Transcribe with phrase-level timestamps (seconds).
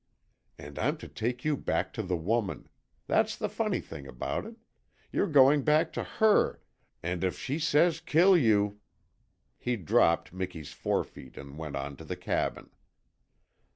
[0.57, 2.67] "And I'm to take you back to the woman.
[3.05, 4.55] That's the funny thing about it.
[5.11, 6.59] You're going back to HER,
[7.03, 8.79] and if she says kill you"
[9.59, 12.71] He dropped Miki's forefeet and went on to the cabin.